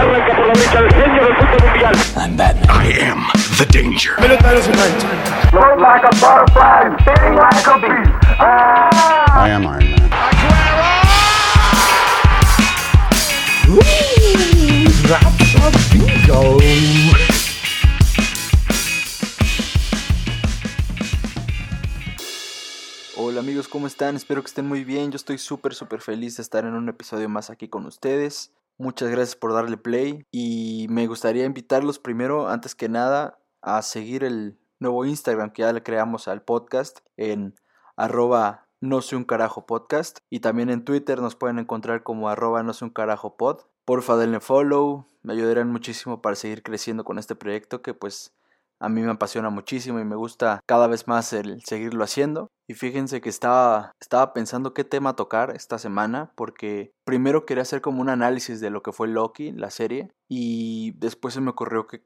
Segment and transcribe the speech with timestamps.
[0.00, 1.94] Arranca por la derecha el genio del fútbol mundial.
[2.16, 2.70] I'm Batman.
[2.70, 3.26] I am
[3.58, 4.14] the danger.
[5.50, 8.10] Float like a butterfly, sting like a bee.
[8.38, 9.44] Ah!
[9.44, 10.00] I am Iron Man.
[23.16, 24.16] Hola amigos, ¿cómo están?
[24.16, 25.12] Espero que estén muy bien.
[25.12, 28.50] Yo estoy súper, súper feliz de estar en un episodio más aquí con ustedes.
[28.80, 34.24] Muchas gracias por darle play y me gustaría invitarlos primero, antes que nada, a seguir
[34.24, 37.54] el nuevo Instagram que ya le creamos al podcast en
[37.96, 42.62] arroba no soy un carajo podcast y también en Twitter nos pueden encontrar como arroba
[42.62, 43.64] no soy un carajo pod.
[43.84, 48.32] Porfa denle follow, me ayudarán muchísimo para seguir creciendo con este proyecto que pues
[48.80, 52.48] a mí me apasiona muchísimo y me gusta cada vez más el seguirlo haciendo.
[52.66, 57.82] Y fíjense que estaba, estaba pensando qué tema tocar esta semana, porque primero quería hacer
[57.82, 61.86] como un análisis de lo que fue Loki, la serie, y después se me ocurrió
[61.86, 62.02] que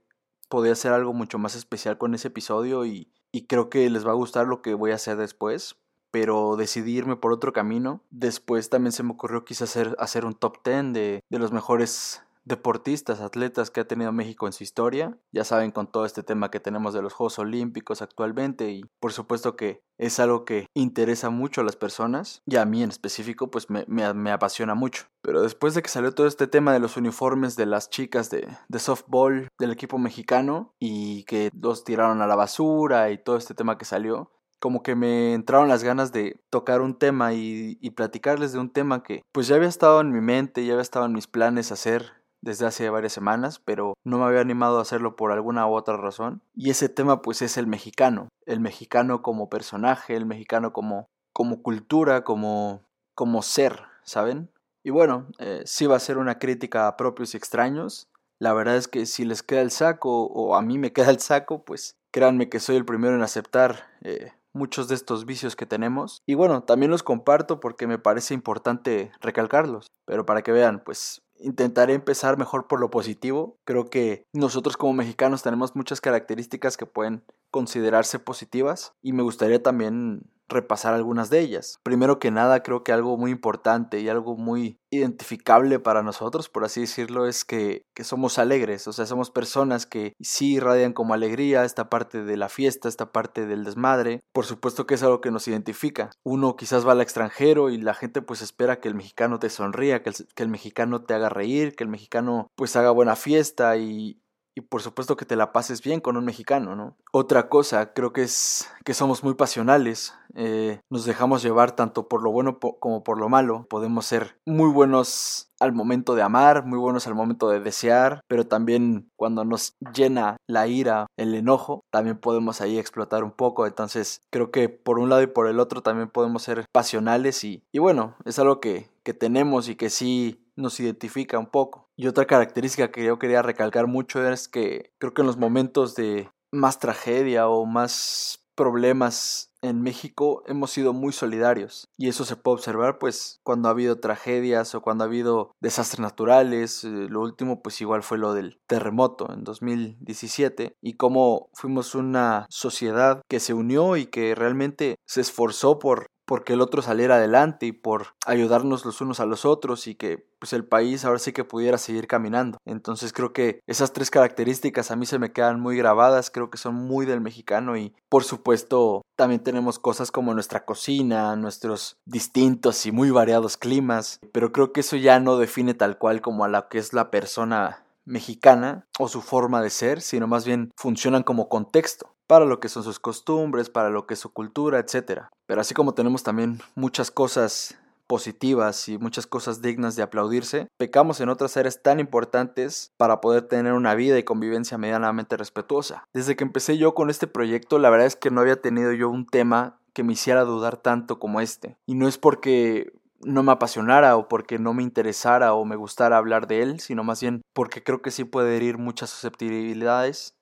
[0.49, 4.11] podía hacer algo mucho más especial con ese episodio y, y creo que les va
[4.11, 5.77] a gustar lo que voy a hacer después.
[6.11, 8.01] Pero decidí irme por otro camino.
[8.11, 12.23] Después también se me ocurrió quizás hacer, hacer un top 10 de, de los mejores
[12.45, 15.17] deportistas, atletas que ha tenido México en su historia.
[15.33, 19.13] Ya saben con todo este tema que tenemos de los Juegos Olímpicos actualmente y por
[19.13, 23.51] supuesto que es algo que interesa mucho a las personas y a mí en específico
[23.51, 25.05] pues me, me- apasiona mucho.
[25.23, 28.47] Pero después de que salió todo este tema de los uniformes de las chicas de,
[28.69, 33.55] de softball del equipo mexicano y que los tiraron a la basura y todo este
[33.55, 37.91] tema que salió, como que me entraron las ganas de tocar un tema y, y
[37.91, 41.07] platicarles de un tema que pues ya había estado en mi mente, ya había estado
[41.07, 45.17] en mis planes hacer desde hace varias semanas, pero no me había animado a hacerlo
[45.17, 46.43] por alguna u otra razón.
[46.55, 51.63] Y ese tema pues es el mexicano, el mexicano como personaje, el mexicano como, como
[51.63, 52.83] cultura, como,
[53.15, 54.51] como ser, ¿saben?
[54.83, 58.09] Y bueno, eh, sí va a ser una crítica a propios y extraños.
[58.39, 61.21] La verdad es que si les queda el saco o a mí me queda el
[61.21, 65.65] saco, pues créanme que soy el primero en aceptar eh, muchos de estos vicios que
[65.65, 66.21] tenemos.
[66.27, 69.87] Y bueno, también los comparto porque me parece importante recalcarlos.
[70.05, 73.59] Pero para que vean, pues intentaré empezar mejor por lo positivo.
[73.65, 79.63] Creo que nosotros como mexicanos tenemos muchas características que pueden considerarse positivas y me gustaría
[79.63, 81.79] también repasar algunas de ellas.
[81.83, 86.65] Primero que nada, creo que algo muy importante y algo muy identificable para nosotros, por
[86.65, 91.15] así decirlo, es que, que somos alegres, o sea, somos personas que sí irradian como
[91.15, 94.21] alegría esta parte de la fiesta, esta parte del desmadre.
[94.33, 96.11] Por supuesto que es algo que nos identifica.
[96.23, 100.03] Uno quizás va al extranjero y la gente pues espera que el mexicano te sonría,
[100.03, 103.77] que el, que el mexicano te haga reír, que el mexicano pues haga buena fiesta
[103.77, 104.21] y,
[104.55, 106.97] y por supuesto que te la pases bien con un mexicano, ¿no?
[107.13, 112.23] Otra cosa, creo que es que somos muy pasionales, eh, nos dejamos llevar tanto por
[112.23, 116.79] lo bueno como por lo malo, podemos ser muy buenos al momento de amar, muy
[116.79, 122.19] buenos al momento de desear, pero también cuando nos llena la ira, el enojo, también
[122.19, 125.83] podemos ahí explotar un poco, entonces creo que por un lado y por el otro
[125.83, 130.44] también podemos ser pasionales y, y bueno, es algo que, que tenemos y que sí
[130.57, 131.91] nos identifica un poco.
[131.97, 135.95] Y otra característica que yo quería recalcar mucho es que creo que en los momentos
[135.95, 142.37] de más tragedia o más problemas en México hemos sido muy solidarios y eso se
[142.37, 147.23] puede observar pues cuando ha habido tragedias o cuando ha habido desastres naturales eh, lo
[147.23, 153.41] último pues igual fue lo del terremoto en 2017 y cómo fuimos una sociedad que
[153.41, 158.15] se unió y que realmente se esforzó por porque el otro saliera adelante y por
[158.27, 161.79] ayudarnos los unos a los otros y que pues el país ahora sí que pudiera
[161.79, 162.59] seguir caminando.
[162.65, 166.59] Entonces creo que esas tres características a mí se me quedan muy grabadas, creo que
[166.59, 172.85] son muy del mexicano y por supuesto también tenemos cosas como nuestra cocina, nuestros distintos
[172.87, 176.49] y muy variados climas, pero creo que eso ya no define tal cual como a
[176.49, 181.23] la que es la persona mexicana o su forma de ser, sino más bien funcionan
[181.23, 185.23] como contexto para lo que son sus costumbres, para lo que es su cultura, etc.
[185.47, 187.77] Pero así como tenemos también muchas cosas
[188.07, 193.43] positivas y muchas cosas dignas de aplaudirse, pecamos en otras áreas tan importantes para poder
[193.43, 196.07] tener una vida y convivencia medianamente respetuosa.
[196.13, 199.09] Desde que empecé yo con este proyecto, la verdad es que no había tenido yo
[199.09, 201.77] un tema que me hiciera dudar tanto como este.
[201.87, 206.19] Y no es porque no me apasionara o porque no me interesara o me gustara
[206.19, 210.35] hablar de él, sino más bien porque creo que sí puede herir muchas susceptibilidades.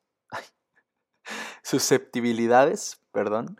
[1.63, 3.57] Susceptibilidades, perdón.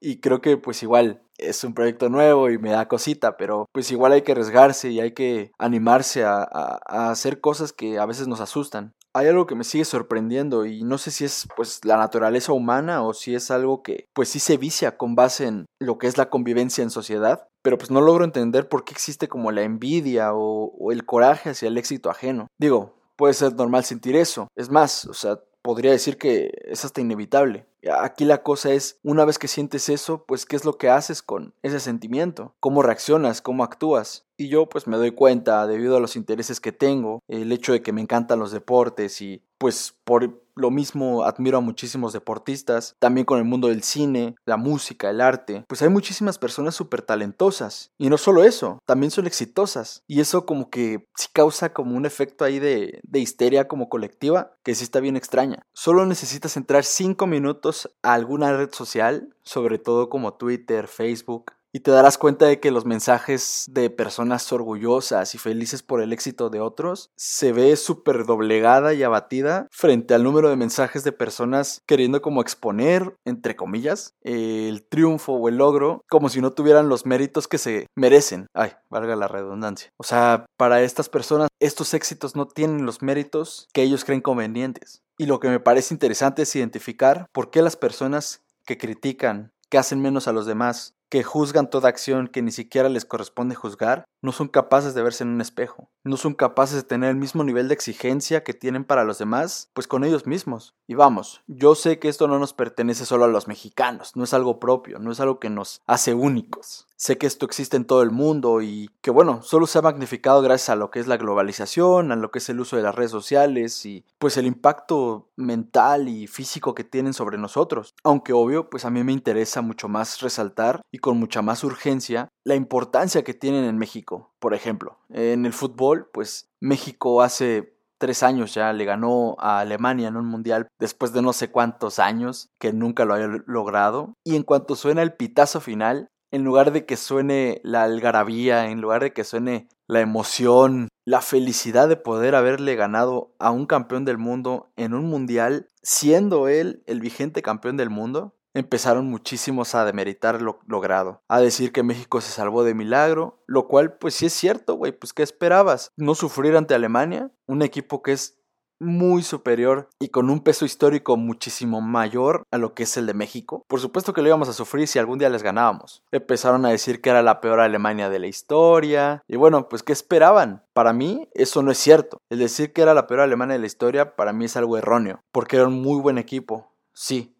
[0.00, 3.90] y creo que pues igual es un proyecto nuevo y me da cosita, pero pues
[3.90, 8.06] igual hay que arriesgarse y hay que animarse a, a- a hacer cosas que a
[8.06, 8.94] veces nos asustan.
[9.14, 13.02] hay algo que me sigue sorprendiendo y no sé si es pues la naturaleza humana
[13.02, 16.18] o si es algo que pues sí se vicia con base en lo que es
[16.18, 20.34] la convivencia en sociedad, pero pues no logro entender por qué existe como la envidia
[20.34, 22.46] o, o el coraje hacia el éxito ajeno.
[22.60, 27.00] Digo, puede ser normal sentir eso, es más, o sea, podría decir que es hasta
[27.00, 27.66] inevitable.
[28.00, 31.22] Aquí la cosa es, una vez que sientes eso, pues qué es lo que haces
[31.22, 34.24] con ese sentimiento, cómo reaccionas, cómo actúas.
[34.36, 37.82] Y yo pues me doy cuenta, debido a los intereses que tengo, el hecho de
[37.82, 43.24] que me encantan los deportes y pues por lo mismo admiro a muchísimos deportistas, también
[43.24, 47.92] con el mundo del cine, la música, el arte, pues hay muchísimas personas súper talentosas.
[47.98, 50.02] Y no solo eso, también son exitosas.
[50.06, 54.52] Y eso como que sí causa como un efecto ahí de, de histeria como colectiva,
[54.64, 55.62] que sí está bien extraña.
[55.74, 61.80] Solo necesitas entrar 5 minutos a alguna red social, sobre todo como Twitter, Facebook, y
[61.80, 66.48] te darás cuenta de que los mensajes de personas orgullosas y felices por el éxito
[66.48, 71.82] de otros se ve súper doblegada y abatida frente al número de mensajes de personas
[71.84, 77.04] queriendo como exponer, entre comillas, el triunfo o el logro como si no tuvieran los
[77.04, 78.46] méritos que se merecen.
[78.54, 79.90] Ay, valga la redundancia.
[79.98, 85.02] O sea, para estas personas estos éxitos no tienen los méritos que ellos creen convenientes.
[85.18, 89.76] Y lo que me parece interesante es identificar por qué las personas que critican, que
[89.76, 94.04] hacen menos a los demás, que juzgan toda acción que ni siquiera les corresponde juzgar,
[94.22, 97.44] no son capaces de verse en un espejo, no son capaces de tener el mismo
[97.44, 100.74] nivel de exigencia que tienen para los demás, pues con ellos mismos.
[100.88, 104.34] Y vamos, yo sé que esto no nos pertenece solo a los mexicanos, no es
[104.34, 106.86] algo propio, no es algo que nos hace únicos.
[106.96, 110.40] Sé que esto existe en todo el mundo y que bueno, solo se ha magnificado
[110.40, 112.94] gracias a lo que es la globalización, a lo que es el uso de las
[112.94, 117.94] redes sociales y pues el impacto mental y físico que tienen sobre nosotros.
[118.02, 122.30] Aunque obvio, pues a mí me interesa mucho más resaltar y con mucha más urgencia
[122.42, 124.32] la importancia que tienen en México.
[124.38, 130.08] Por ejemplo, en el fútbol, pues México hace tres años ya le ganó a Alemania
[130.08, 134.14] en un mundial después de no sé cuántos años que nunca lo había logrado.
[134.24, 138.80] Y en cuanto suena el pitazo final, en lugar de que suene la algarabía, en
[138.80, 144.06] lugar de que suene la emoción, la felicidad de poder haberle ganado a un campeón
[144.06, 149.84] del mundo en un mundial, siendo él el vigente campeón del mundo, empezaron muchísimos a
[149.84, 154.26] demeritar lo logrado, a decir que México se salvó de milagro, lo cual pues sí
[154.26, 155.92] es cierto, güey, pues ¿qué esperabas?
[155.96, 157.30] ¿No sufrir ante Alemania?
[157.46, 158.38] Un equipo que es
[158.78, 163.14] muy superior y con un peso histórico muchísimo mayor a lo que es el de
[163.14, 163.64] México.
[163.68, 166.02] Por supuesto que lo íbamos a sufrir si algún día les ganábamos.
[166.12, 169.22] Empezaron a decir que era la peor Alemania de la historia.
[169.28, 170.62] Y bueno, pues ¿qué esperaban?
[170.72, 172.18] Para mí eso no es cierto.
[172.30, 175.20] El decir que era la peor Alemania de la historia para mí es algo erróneo.
[175.32, 176.72] Porque era un muy buen equipo.
[176.92, 177.35] Sí.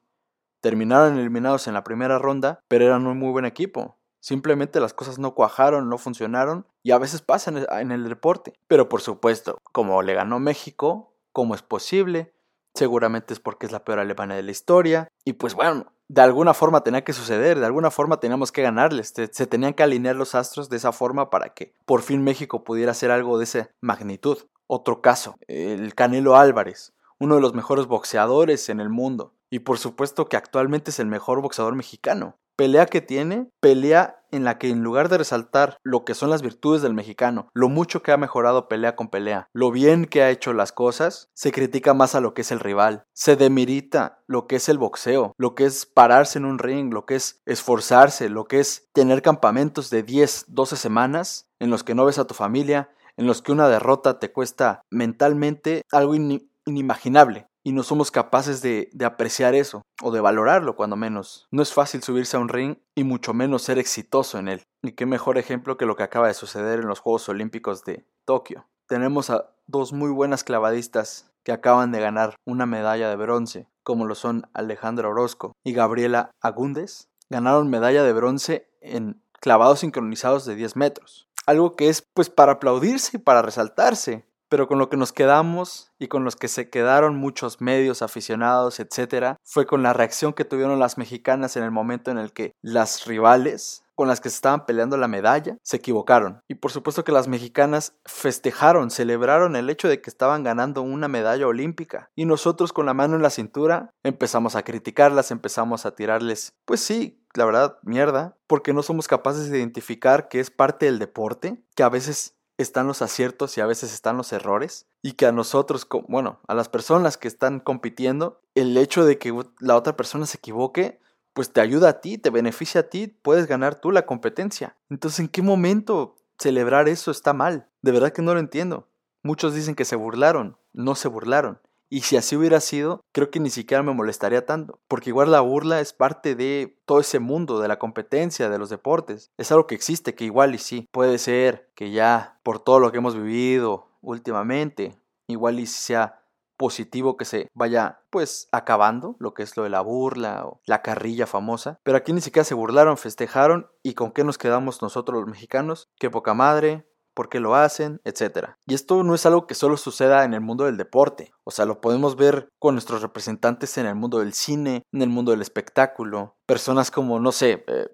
[0.67, 4.01] Terminaron eliminados en la primera ronda, pero eran un muy buen equipo.
[4.19, 8.53] Simplemente las cosas no cuajaron, no funcionaron y a veces pasan en el deporte.
[8.67, 12.35] Pero por supuesto, como le ganó México, cómo es posible,
[12.75, 16.53] seguramente es porque es la peor alemana de la historia, y pues bueno, de alguna
[16.53, 20.35] forma tenía que suceder, de alguna forma teníamos que ganarles, se tenían que alinear los
[20.35, 24.39] astros de esa forma para que por fin México pudiera hacer algo de esa magnitud.
[24.67, 29.78] Otro caso, el Canelo Álvarez, uno de los mejores boxeadores en el mundo, y por
[29.78, 32.38] supuesto que actualmente es el mejor boxeador mexicano.
[32.56, 36.40] Pelea que tiene, pelea en la que en lugar de resaltar lo que son las
[36.40, 40.31] virtudes del mexicano, lo mucho que ha mejorado pelea con pelea, lo bien que ha
[40.31, 44.46] hecho las cosas, se critica más a lo que es el rival, se demerita lo
[44.46, 48.31] que es el boxeo, lo que es pararse en un ring, lo que es esforzarse,
[48.31, 52.26] lo que es tener campamentos de 10, 12 semanas en los que no ves a
[52.26, 58.13] tu familia, en los que una derrota te cuesta mentalmente algo inimaginable y no somos
[58.13, 61.49] capaces de, apreciar eso o de valorarlo cuando menos.
[61.51, 64.63] No es fácil subirse a un ring y mucho menos ser exitoso en él.
[64.85, 68.06] Y qué mejor ejemplo que lo que acaba de suceder en los Juegos Olímpicos de
[68.25, 68.69] Tokio.
[68.87, 74.06] Tenemos a dos muy buenas clavadistas que acaban de ganar una medalla de bronce, como
[74.06, 77.08] lo son Alejandra Orozco y Gabriela Agúndez.
[77.31, 81.29] Ganaron medalla de bronce en clavados sincronizados de 10 metros.
[81.46, 85.93] Algo que es pues para aplaudirse y para resaltarse pero con lo que nos quedamos
[85.98, 90.44] y con los que se quedaron muchos medios, aficionados, etcétera, fue con la reacción que
[90.44, 94.36] tuvieron las mexicanas en el momento en el que las rivales con las que se
[94.36, 96.43] estaban peleando la medalla se equivocaron.
[96.46, 101.08] Y por supuesto que las mexicanas festejaron, celebraron el hecho de que estaban ganando una
[101.08, 102.10] medalla olímpica.
[102.15, 106.81] Y nosotros con la mano en la cintura empezamos a criticarlas, empezamos a tirarles, pues
[106.81, 111.62] sí, la verdad, mierda, porque no somos capaces de identificar que es parte del deporte,
[111.74, 115.32] que a veces están los aciertos y a veces están los errores y que a
[115.32, 120.27] nosotros, bueno, a las personas que están compitiendo, el hecho de que la otra persona
[120.27, 121.01] se equivoque,
[121.32, 124.77] pues te ayuda a ti, te beneficia a ti, puedes ganar tú la competencia.
[124.89, 127.69] Entonces, ¿en qué momento celebrar eso está mal?
[127.82, 128.89] De verdad que no lo entiendo.
[129.22, 131.60] Muchos dicen que se burlaron, no se burlaron.
[131.88, 135.40] Y si así hubiera sido, creo que ni siquiera me molestaría tanto, porque igual la
[135.40, 139.31] burla es parte de todo ese mundo de la competencia, de los deportes.
[139.36, 142.90] Es algo que existe, que igual y sí, puede ser que ya por todo lo
[142.90, 146.22] que hemos vivido últimamente, igual y sea
[146.56, 150.82] positivo que se vaya pues acabando lo que es lo de la burla o la
[150.82, 151.78] carrilla famosa.
[151.82, 155.88] Pero aquí ni siquiera se burlaron, festejaron y con qué nos quedamos nosotros los mexicanos.
[155.98, 156.86] Qué poca madre,
[157.17, 158.51] por qué lo hacen, etc.
[158.67, 161.65] Y esto no es algo que solo suceda en el mundo del deporte, o sea,
[161.65, 165.41] lo podemos ver con nuestros representantes en el mundo del cine, en el mundo del
[165.41, 167.89] espectáculo, personas como, no sé, eh,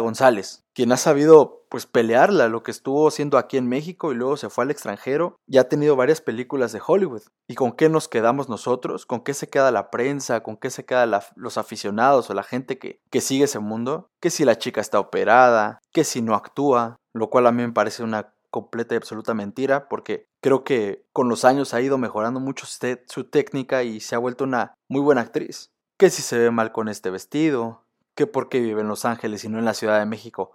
[0.00, 4.36] González, quien ha sabido pues pelearla, lo que estuvo haciendo aquí en México y luego
[4.36, 7.22] se fue al extranjero, y ha tenido varias películas de Hollywood.
[7.48, 9.06] ¿Y con qué nos quedamos nosotros?
[9.06, 10.42] ¿Con qué se queda la prensa?
[10.42, 14.08] ¿Con qué se quedan los aficionados o la gente que, que sigue ese mundo?
[14.20, 17.72] Que si la chica está operada, que si no actúa, lo cual a mí me
[17.72, 22.38] parece una completa y absoluta mentira, porque creo que con los años ha ido mejorando
[22.38, 25.72] mucho su técnica y se ha vuelto una muy buena actriz.
[25.96, 27.82] Que si se ve mal con este vestido,
[28.14, 30.52] que por qué vive en Los Ángeles y no en la Ciudad de México,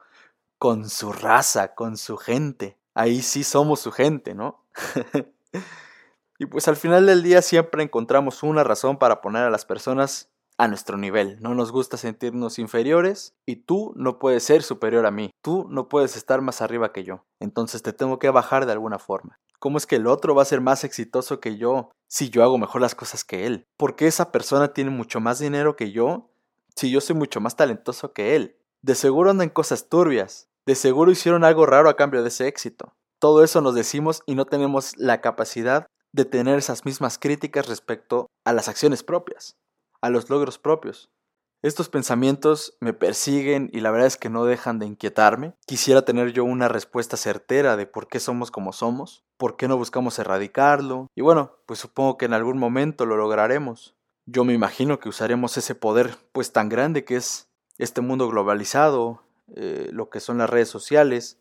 [0.58, 2.78] con su raza, con su gente.
[2.94, 4.64] Ahí sí somos su gente, ¿no?
[6.40, 10.30] y pues al final del día siempre encontramos una razón para poner a las personas
[10.60, 11.38] a nuestro nivel.
[11.40, 15.32] No nos gusta sentirnos inferiores y tú no puedes ser superior a mí.
[15.42, 17.24] Tú no puedes estar más arriba que yo.
[17.40, 19.40] Entonces te tengo que bajar de alguna forma.
[19.60, 22.58] ¿Cómo es que el otro va a ser más exitoso que yo si yo hago
[22.58, 23.68] mejor las cosas que él?
[23.78, 26.30] ¿Por qué esa persona tiene mucho más dinero que yo
[26.76, 28.58] si yo soy mucho más talentoso que él?
[28.82, 30.50] De seguro andan cosas turbias.
[30.66, 32.94] De seguro hicieron algo raro a cambio de ese éxito.
[33.18, 38.28] Todo eso nos decimos y no tenemos la capacidad de tener esas mismas críticas respecto
[38.44, 39.56] a las acciones propias
[40.02, 41.12] a los logros propios.
[41.62, 45.56] Estos pensamientos me persiguen y la verdad es que no dejan de inquietarme.
[45.66, 49.76] Quisiera tener yo una respuesta certera de por qué somos como somos, por qué no
[49.76, 53.98] buscamos erradicarlo, y bueno, pues supongo que en algún momento lo lograremos.
[54.26, 59.24] Yo me imagino que usaremos ese poder pues tan grande que es este mundo globalizado,
[59.56, 61.40] eh, lo que son las redes sociales,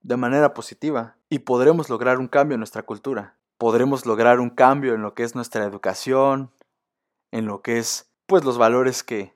[0.00, 3.36] de manera positiva, y podremos lograr un cambio en nuestra cultura.
[3.58, 6.50] Podremos lograr un cambio en lo que es nuestra educación,
[7.32, 9.34] en lo que es pues los valores que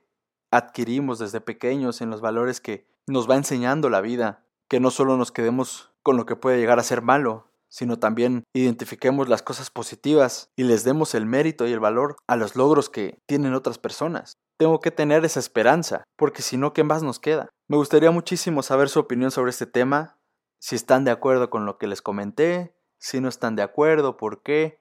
[0.51, 5.17] adquirimos desde pequeños, en los valores que nos va enseñando la vida, que no solo
[5.17, 9.69] nos quedemos con lo que puede llegar a ser malo, sino también identifiquemos las cosas
[9.69, 13.77] positivas y les demos el mérito y el valor a los logros que tienen otras
[13.77, 14.33] personas.
[14.57, 17.49] Tengo que tener esa esperanza, porque si no, ¿qué más nos queda?
[17.67, 20.17] Me gustaría muchísimo saber su opinión sobre este tema,
[20.59, 24.41] si están de acuerdo con lo que les comenté, si no están de acuerdo, por
[24.41, 24.79] qué,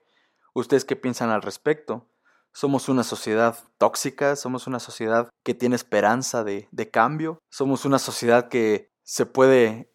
[0.54, 2.08] ustedes qué piensan al respecto.
[2.56, 8.48] Somos una sociedad tóxica, somos una sociedad que tiene esperanza de, cambio, somos una sociedad
[8.48, 9.92] que se puede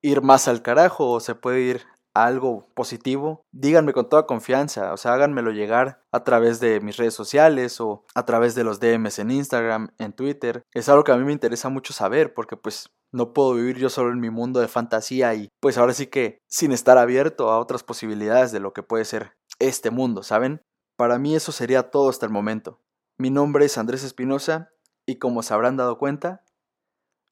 [0.00, 1.82] ir más al carajo o se puede ir
[2.14, 6.96] a algo positivo, díganme con toda confianza, o sea, háganmelo llegar a través de mis
[6.96, 10.62] redes sociales o a través de los DMs en Instagram, en Twitter.
[10.72, 13.90] Es algo que a mí me interesa mucho saber porque pues no puedo vivir yo
[13.90, 17.58] solo en mi mundo de fantasía y pues ahora sí que sin estar abierto a
[17.58, 20.62] otras posibilidades de lo que puede ser este mundo, ¿saben?
[20.98, 22.80] Para mí eso sería todo hasta el momento.
[23.18, 24.72] Mi nombre es Andrés Espinosa
[25.06, 26.44] y como se habrán dado cuenta,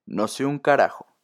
[0.06, 1.15] no soy un carajo.